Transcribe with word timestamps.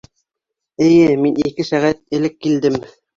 Эйе, 0.85 1.11
мин 1.25 1.37
ике 1.49 1.65
сәғәт 1.67 2.01
элек 2.21 2.41
килдем. 2.47 2.81